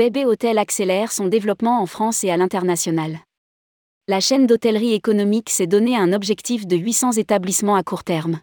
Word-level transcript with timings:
Bébé 0.00 0.24
Hôtel 0.24 0.56
accélère 0.56 1.12
son 1.12 1.26
développement 1.26 1.82
en 1.82 1.84
France 1.84 2.24
et 2.24 2.30
à 2.30 2.38
l'international. 2.38 3.18
La 4.08 4.18
chaîne 4.18 4.46
d'hôtellerie 4.46 4.94
économique 4.94 5.50
s'est 5.50 5.66
donné 5.66 5.94
un 5.94 6.14
objectif 6.14 6.66
de 6.66 6.74
800 6.74 7.12
établissements 7.18 7.74
à 7.74 7.82
court 7.82 8.02
terme. 8.02 8.40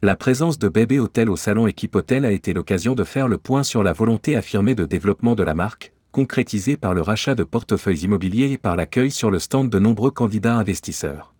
La 0.00 0.16
présence 0.16 0.58
de 0.58 0.70
Bébé 0.70 0.98
Hôtel 0.98 1.28
au 1.28 1.36
salon 1.36 1.66
Équipe 1.66 1.94
Hôtel 1.94 2.24
a 2.24 2.32
été 2.32 2.54
l'occasion 2.54 2.94
de 2.94 3.04
faire 3.04 3.28
le 3.28 3.36
point 3.36 3.64
sur 3.64 3.82
la 3.82 3.92
volonté 3.92 4.34
affirmée 4.34 4.74
de 4.74 4.86
développement 4.86 5.34
de 5.34 5.42
la 5.42 5.52
marque, 5.52 5.92
concrétisée 6.10 6.78
par 6.78 6.94
le 6.94 7.02
rachat 7.02 7.34
de 7.34 7.44
portefeuilles 7.44 8.04
immobiliers 8.04 8.52
et 8.52 8.56
par 8.56 8.74
l'accueil 8.74 9.10
sur 9.10 9.30
le 9.30 9.40
stand 9.40 9.68
de 9.68 9.78
nombreux 9.78 10.10
candidats 10.10 10.54
investisseurs. 10.56 11.34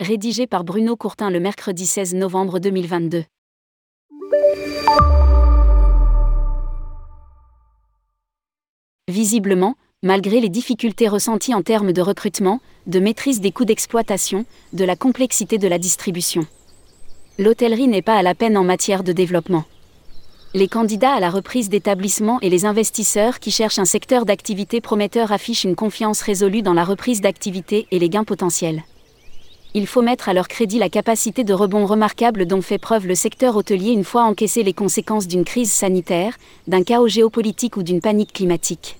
Rédigé 0.00 0.46
par 0.46 0.64
Bruno 0.64 0.96
Courtin 0.96 1.30
le 1.30 1.40
mercredi 1.40 1.86
16 1.86 2.14
novembre 2.16 2.58
2022. 2.58 3.24
Visiblement, 9.08 9.74
malgré 10.02 10.40
les 10.40 10.48
difficultés 10.48 11.08
ressenties 11.08 11.52
en 11.52 11.60
termes 11.60 11.92
de 11.92 12.00
recrutement, 12.00 12.60
de 12.86 13.00
maîtrise 13.00 13.42
des 13.42 13.52
coûts 13.52 13.66
d'exploitation, 13.66 14.46
de 14.72 14.82
la 14.82 14.96
complexité 14.96 15.58
de 15.58 15.68
la 15.68 15.78
distribution. 15.78 16.46
L'hôtellerie 17.38 17.86
n'est 17.86 18.00
pas 18.00 18.16
à 18.16 18.22
la 18.22 18.34
peine 18.34 18.56
en 18.56 18.64
matière 18.64 19.04
de 19.04 19.12
développement. 19.12 19.64
Les 20.54 20.68
candidats 20.68 21.12
à 21.12 21.20
la 21.20 21.28
reprise 21.28 21.68
d'établissements 21.68 22.40
et 22.40 22.48
les 22.48 22.64
investisseurs 22.64 23.40
qui 23.40 23.50
cherchent 23.50 23.78
un 23.78 23.84
secteur 23.84 24.24
d'activité 24.24 24.80
prometteur 24.80 25.32
affichent 25.32 25.64
une 25.64 25.76
confiance 25.76 26.22
résolue 26.22 26.62
dans 26.62 26.72
la 26.72 26.84
reprise 26.84 27.20
d'activité 27.20 27.86
et 27.90 27.98
les 27.98 28.08
gains 28.08 28.24
potentiels. 28.24 28.84
Il 29.74 29.86
faut 29.86 30.02
mettre 30.02 30.28
à 30.28 30.32
leur 30.32 30.48
crédit 30.48 30.78
la 30.78 30.88
capacité 30.88 31.44
de 31.44 31.52
rebond 31.52 31.84
remarquable 31.84 32.46
dont 32.46 32.62
fait 32.62 32.78
preuve 32.78 33.06
le 33.06 33.14
secteur 33.14 33.56
hôtelier 33.56 33.90
une 33.90 34.04
fois 34.04 34.22
encaissé 34.22 34.62
les 34.62 34.72
conséquences 34.72 35.26
d'une 35.26 35.44
crise 35.44 35.72
sanitaire, 35.72 36.36
d'un 36.68 36.82
chaos 36.82 37.08
géopolitique 37.08 37.76
ou 37.76 37.82
d'une 37.82 38.00
panique 38.00 38.32
climatique 38.32 38.96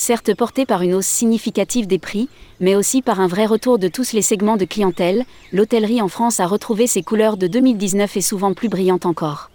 certes 0.00 0.34
porté 0.34 0.64
par 0.66 0.82
une 0.82 0.94
hausse 0.94 1.06
significative 1.06 1.86
des 1.86 1.98
prix, 1.98 2.28
mais 2.58 2.74
aussi 2.74 3.02
par 3.02 3.20
un 3.20 3.28
vrai 3.28 3.46
retour 3.46 3.78
de 3.78 3.86
tous 3.86 4.12
les 4.12 4.22
segments 4.22 4.56
de 4.56 4.64
clientèle, 4.64 5.24
l'hôtellerie 5.52 6.00
en 6.00 6.08
France 6.08 6.40
a 6.40 6.46
retrouvé 6.46 6.86
ses 6.86 7.02
couleurs 7.02 7.36
de 7.36 7.46
2019 7.46 8.16
et 8.16 8.20
souvent 8.20 8.54
plus 8.54 8.68
brillante 8.68 9.06
encore. 9.06 9.50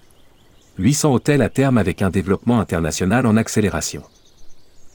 800 0.78 1.14
hôtels 1.14 1.42
à 1.42 1.50
terme 1.50 1.78
avec 1.78 2.02
un 2.02 2.10
développement 2.10 2.60
international 2.60 3.26
en 3.26 3.38
accélération. 3.38 4.04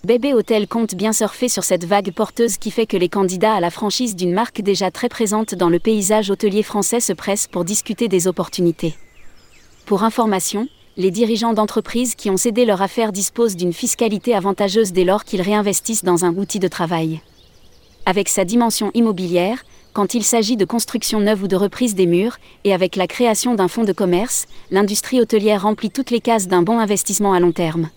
Bébé 0.03 0.33
Hôtel 0.33 0.67
compte 0.67 0.95
bien 0.95 1.13
surfer 1.13 1.51
sur 1.51 1.63
cette 1.63 1.85
vague 1.85 2.11
porteuse 2.13 2.57
qui 2.57 2.71
fait 2.71 2.87
que 2.87 2.97
les 2.97 3.11
candidats 3.11 3.53
à 3.53 3.61
la 3.61 3.71
franchise 3.71 4.17
d'une 4.17 4.33
marque 4.33 4.63
déjà 4.63 4.91
très 4.91 5.11
présente 5.11 5.55
dans 5.55 5.69
le 5.69 5.79
paysage 5.79 6.31
hôtelier 6.31 6.63
français 6.63 7.01
se 7.01 7.13
pressent 7.13 7.49
pour 7.49 7.67
discuter 7.67 8.09
des 8.09 8.27
opportunités. 8.27 8.95
Pour 9.85 10.03
information, 10.03 10.69
les 10.97 11.11
dirigeants 11.11 11.53
d'entreprises 11.53 12.15
qui 12.15 12.31
ont 12.31 12.39
cédé 12.39 12.65
leur 12.65 12.81
affaire 12.81 13.13
disposent 13.13 13.57
d'une 13.57 13.75
fiscalité 13.75 14.35
avantageuse 14.35 14.93
dès 14.93 15.05
lors 15.05 15.25
qu'ils 15.25 15.43
réinvestissent 15.43 16.05
dans 16.05 16.25
un 16.25 16.35
outil 16.35 16.61
de 16.61 16.69
travail. 16.69 17.21
Avec 18.07 18.31
sa 18.31 18.47
dimension 18.47 18.91
immobilière, 18.95 19.67
quand 19.93 20.15
il 20.15 20.25
s'agit 20.25 20.57
de 20.57 20.65
construction 20.65 21.21
neuve 21.21 21.43
ou 21.43 21.49
de 21.49 21.57
reprise 21.57 21.95
des 21.95 22.07
murs, 22.07 22.39
et 22.65 22.73
avec 22.73 22.97
la 22.97 23.07
création 23.07 23.55
d'un 23.55 23.69
fonds 23.69 23.85
de 23.85 23.93
commerce, 23.93 24.47
l'industrie 24.71 25.21
hôtelière 25.21 25.63
remplit 25.63 25.91
toutes 25.91 26.11
les 26.11 26.21
cases 26.21 26.49
d'un 26.49 26.63
bon 26.63 26.79
investissement 26.79 27.35
à 27.35 27.41
long 27.41 27.53
terme. 27.53 27.91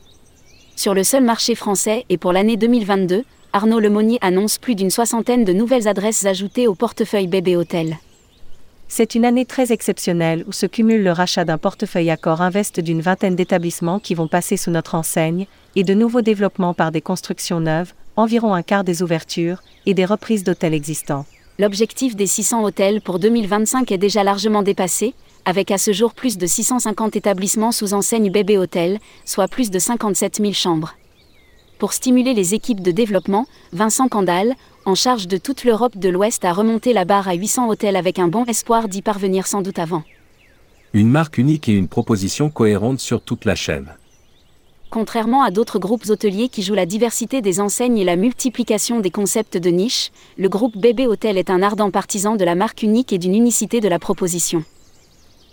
Sur 0.75 0.93
le 0.93 1.03
seul 1.03 1.23
marché 1.23 1.55
français 1.55 2.05
et 2.09 2.17
pour 2.17 2.33
l'année 2.33 2.57
2022, 2.57 3.23
Arnaud 3.53 3.79
Lemonnier 3.79 4.17
annonce 4.21 4.57
plus 4.57 4.73
d'une 4.73 4.89
soixantaine 4.89 5.45
de 5.45 5.53
nouvelles 5.53 5.87
adresses 5.87 6.25
ajoutées 6.25 6.67
au 6.67 6.73
portefeuille 6.73 7.27
Bébé 7.27 7.55
Hôtel. 7.55 7.97
C'est 8.87 9.15
une 9.15 9.25
année 9.25 9.45
très 9.45 9.71
exceptionnelle 9.71 10.43
où 10.47 10.51
se 10.51 10.65
cumule 10.65 11.03
le 11.03 11.11
rachat 11.11 11.45
d'un 11.45 11.57
portefeuille 11.59 12.09
Accor 12.09 12.41
Invest 12.41 12.79
d'une 12.79 13.01
vingtaine 13.01 13.35
d'établissements 13.35 13.99
qui 13.99 14.15
vont 14.15 14.27
passer 14.27 14.57
sous 14.57 14.71
notre 14.71 14.95
enseigne, 14.95 15.45
et 15.75 15.83
de 15.83 15.93
nouveaux 15.93 16.21
développements 16.21 16.73
par 16.73 16.91
des 16.91 17.01
constructions 17.01 17.59
neuves, 17.59 17.93
environ 18.15 18.53
un 18.53 18.63
quart 18.63 18.83
des 18.83 19.01
ouvertures, 19.01 19.61
et 19.85 19.93
des 19.93 20.05
reprises 20.05 20.43
d'hôtels 20.43 20.73
existants. 20.73 21.25
L'objectif 21.59 22.15
des 22.15 22.27
600 22.27 22.63
hôtels 22.63 23.01
pour 23.01 23.19
2025 23.19 23.91
est 23.91 23.97
déjà 23.97 24.23
largement 24.23 24.63
dépassé, 24.63 25.13
avec 25.45 25.71
à 25.71 25.77
ce 25.77 25.91
jour 25.91 26.13
plus 26.13 26.37
de 26.37 26.45
650 26.45 27.15
établissements 27.15 27.71
sous 27.71 27.93
enseigne 27.93 28.31
Bébé 28.31 28.57
Hôtel, 28.57 28.99
soit 29.25 29.47
plus 29.47 29.71
de 29.71 29.79
57 29.79 30.37
000 30.37 30.53
chambres. 30.53 30.95
Pour 31.79 31.93
stimuler 31.93 32.33
les 32.33 32.53
équipes 32.53 32.81
de 32.81 32.91
développement, 32.91 33.45
Vincent 33.73 34.07
Candal, 34.07 34.55
en 34.85 34.95
charge 34.95 35.27
de 35.27 35.37
toute 35.37 35.63
l'Europe 35.63 35.97
de 35.97 36.09
l'Ouest, 36.09 36.45
a 36.45 36.53
remonté 36.53 36.93
la 36.93 37.05
barre 37.05 37.27
à 37.27 37.33
800 37.33 37.67
hôtels 37.69 37.95
avec 37.95 38.19
un 38.19 38.27
bon 38.27 38.45
espoir 38.45 38.87
d'y 38.87 39.01
parvenir 39.01 39.47
sans 39.47 39.61
doute 39.61 39.79
avant. 39.79 40.03
Une 40.93 41.09
marque 41.09 41.37
unique 41.37 41.67
et 41.67 41.73
une 41.73 41.87
proposition 41.87 42.49
cohérente 42.49 42.99
sur 42.99 43.21
toute 43.21 43.45
la 43.45 43.55
chaîne. 43.55 43.95
Contrairement 44.91 45.41
à 45.41 45.49
d'autres 45.49 45.79
groupes 45.79 46.07
hôteliers 46.07 46.49
qui 46.49 46.61
jouent 46.61 46.75
la 46.75 46.85
diversité 46.85 47.41
des 47.41 47.59
enseignes 47.59 47.97
et 47.97 48.03
la 48.03 48.15
multiplication 48.15 48.99
des 48.99 49.09
concepts 49.09 49.57
de 49.57 49.69
niche, 49.71 50.11
le 50.37 50.49
groupe 50.49 50.77
Bébé 50.77 51.07
Hôtel 51.07 51.39
est 51.39 51.49
un 51.49 51.63
ardent 51.63 51.89
partisan 51.89 52.35
de 52.35 52.45
la 52.45 52.53
marque 52.53 52.83
unique 52.83 53.11
et 53.11 53.17
d'une 53.17 53.33
unicité 53.33 53.81
de 53.81 53.87
la 53.87 53.97
proposition. 53.97 54.63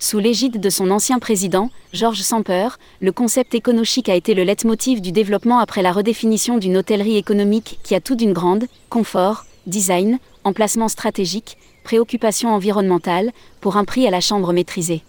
Sous 0.02 0.18
l'égide 0.18 0.58
de 0.58 0.70
son 0.70 0.90
ancien 0.90 1.18
président, 1.18 1.68
Georges 1.92 2.22
Samper, 2.22 2.68
le 3.02 3.12
concept 3.12 3.54
éconochique 3.54 4.08
a 4.08 4.14
été 4.14 4.32
le 4.32 4.44
leitmotiv 4.44 5.02
du 5.02 5.12
développement 5.12 5.58
après 5.58 5.82
la 5.82 5.92
redéfinition 5.92 6.56
d'une 6.56 6.78
hôtellerie 6.78 7.18
économique 7.18 7.78
qui 7.82 7.94
a 7.94 8.00
tout 8.00 8.14
d'une 8.14 8.32
grande, 8.32 8.64
confort, 8.88 9.44
design, 9.66 10.18
emplacement 10.42 10.88
stratégique, 10.88 11.58
préoccupation 11.84 12.48
environnementale, 12.48 13.30
pour 13.60 13.76
un 13.76 13.84
prix 13.84 14.06
à 14.06 14.10
la 14.10 14.22
chambre 14.22 14.54
maîtrisé. 14.54 15.02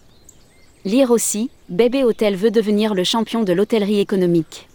Lire 0.83 1.09
aussi, 1.09 1.51
Bébé 1.69 2.03
Hôtel 2.03 2.35
veut 2.35 2.51
devenir 2.51 2.93
le 2.93 3.05
champion 3.05 3.43
de 3.43 3.53
l'hôtellerie 3.53 4.01
économique. 4.01 4.67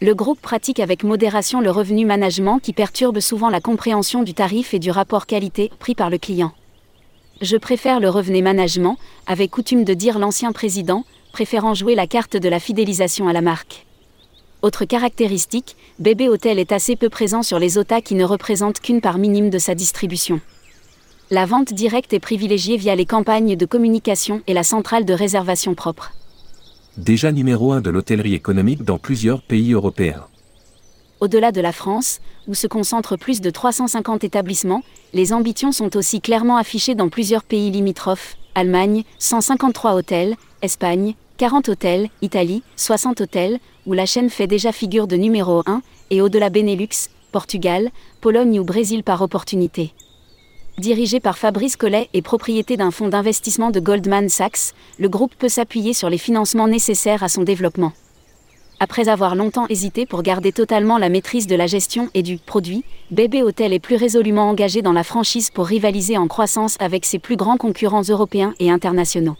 Le 0.00 0.14
groupe 0.14 0.40
pratique 0.40 0.78
avec 0.78 1.02
modération 1.02 1.60
le 1.60 1.72
revenu 1.72 2.06
management 2.06 2.60
qui 2.60 2.72
perturbe 2.72 3.18
souvent 3.18 3.50
la 3.50 3.60
compréhension 3.60 4.22
du 4.22 4.34
tarif 4.34 4.72
et 4.72 4.78
du 4.78 4.92
rapport 4.92 5.26
qualité-prix 5.26 5.96
par 5.96 6.10
le 6.10 6.18
client. 6.18 6.52
Je 7.42 7.56
préfère 7.56 7.98
le 7.98 8.08
revenu 8.08 8.40
management, 8.40 8.96
avait 9.26 9.48
coutume 9.48 9.82
de 9.82 9.94
dire 9.94 10.20
l'ancien 10.20 10.52
président, 10.52 11.04
préférant 11.32 11.74
jouer 11.74 11.96
la 11.96 12.06
carte 12.06 12.36
de 12.36 12.48
la 12.48 12.60
fidélisation 12.60 13.26
à 13.26 13.32
la 13.32 13.40
marque. 13.40 13.84
Autre 14.62 14.84
caractéristique, 14.84 15.76
Bébé 15.98 16.28
Hôtel 16.28 16.60
est 16.60 16.70
assez 16.70 16.94
peu 16.94 17.08
présent 17.08 17.42
sur 17.42 17.58
les 17.58 17.78
OTA 17.78 18.00
qui 18.00 18.14
ne 18.14 18.22
représentent 18.24 18.78
qu'une 18.78 19.00
part 19.00 19.18
minime 19.18 19.50
de 19.50 19.58
sa 19.58 19.74
distribution. 19.74 20.40
La 21.32 21.44
vente 21.44 21.72
directe 21.72 22.12
est 22.12 22.20
privilégiée 22.20 22.76
via 22.76 22.94
les 22.94 23.06
campagnes 23.06 23.56
de 23.56 23.66
communication 23.66 24.40
et 24.46 24.54
la 24.54 24.62
centrale 24.62 25.04
de 25.04 25.12
réservation 25.12 25.74
propre. 25.74 26.12
Déjà 26.96 27.32
numéro 27.32 27.72
1 27.72 27.80
de 27.80 27.90
l'hôtellerie 27.90 28.34
économique 28.34 28.84
dans 28.84 28.98
plusieurs 28.98 29.42
pays 29.42 29.72
européens. 29.72 30.26
Au-delà 31.22 31.52
de 31.52 31.60
la 31.60 31.70
France, 31.70 32.18
où 32.48 32.54
se 32.54 32.66
concentrent 32.66 33.16
plus 33.16 33.40
de 33.40 33.48
350 33.48 34.24
établissements, 34.24 34.82
les 35.12 35.32
ambitions 35.32 35.70
sont 35.70 35.96
aussi 35.96 36.20
clairement 36.20 36.56
affichées 36.56 36.96
dans 36.96 37.08
plusieurs 37.08 37.44
pays 37.44 37.70
limitrophes, 37.70 38.34
Allemagne, 38.56 39.04
153 39.20 39.94
hôtels, 39.94 40.34
Espagne, 40.62 41.14
40 41.36 41.68
hôtels, 41.68 42.08
Italie, 42.22 42.64
60 42.74 43.20
hôtels, 43.20 43.60
où 43.86 43.92
la 43.92 44.04
chaîne 44.04 44.30
fait 44.30 44.48
déjà 44.48 44.72
figure 44.72 45.06
de 45.06 45.14
numéro 45.14 45.62
1, 45.64 45.82
et 46.10 46.20
au-delà 46.20 46.50
Benelux, 46.50 47.08
Portugal, 47.30 47.90
Pologne 48.20 48.58
ou 48.58 48.64
Brésil 48.64 49.04
par 49.04 49.22
opportunité. 49.22 49.92
Dirigé 50.78 51.20
par 51.20 51.38
Fabrice 51.38 51.76
Collet 51.76 52.08
et 52.14 52.22
propriété 52.22 52.76
d'un 52.76 52.90
fonds 52.90 53.08
d'investissement 53.08 53.70
de 53.70 53.78
Goldman 53.78 54.28
Sachs, 54.28 54.74
le 54.98 55.08
groupe 55.08 55.36
peut 55.36 55.48
s'appuyer 55.48 55.92
sur 55.92 56.10
les 56.10 56.18
financements 56.18 56.66
nécessaires 56.66 57.22
à 57.22 57.28
son 57.28 57.44
développement. 57.44 57.92
Après 58.84 59.08
avoir 59.08 59.36
longtemps 59.36 59.68
hésité 59.68 60.06
pour 60.06 60.24
garder 60.24 60.50
totalement 60.50 60.98
la 60.98 61.08
maîtrise 61.08 61.46
de 61.46 61.54
la 61.54 61.68
gestion 61.68 62.10
et 62.14 62.24
du 62.24 62.38
produit, 62.38 62.82
Bébé 63.12 63.44
Hôtel 63.44 63.72
est 63.72 63.78
plus 63.78 63.94
résolument 63.94 64.50
engagé 64.50 64.82
dans 64.82 64.92
la 64.92 65.04
franchise 65.04 65.50
pour 65.50 65.66
rivaliser 65.66 66.18
en 66.18 66.26
croissance 66.26 66.74
avec 66.80 67.04
ses 67.04 67.20
plus 67.20 67.36
grands 67.36 67.58
concurrents 67.58 68.02
européens 68.02 68.54
et 68.58 68.72
internationaux. 68.72 69.36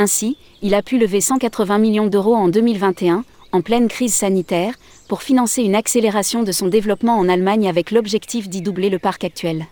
Ainsi, 0.00 0.36
il 0.60 0.74
a 0.74 0.82
pu 0.82 0.98
lever 0.98 1.20
180 1.20 1.78
millions 1.78 2.08
d'euros 2.08 2.34
en 2.34 2.48
2021, 2.48 3.22
en 3.52 3.60
pleine 3.60 3.86
crise 3.86 4.14
sanitaire, 4.14 4.74
pour 5.06 5.22
financer 5.22 5.62
une 5.62 5.76
accélération 5.76 6.42
de 6.42 6.50
son 6.50 6.66
développement 6.66 7.16
en 7.16 7.28
Allemagne 7.28 7.68
avec 7.68 7.92
l'objectif 7.92 8.48
d'y 8.48 8.60
doubler 8.60 8.90
le 8.90 8.98
parc 8.98 9.22
actuel. 9.22 9.66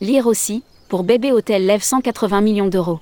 Lire 0.00 0.26
aussi, 0.26 0.62
pour 0.88 1.04
Bébé 1.04 1.32
Hôtel 1.32 1.66
lève 1.66 1.82
180 1.82 2.40
millions 2.40 2.68
d'euros. 2.68 3.00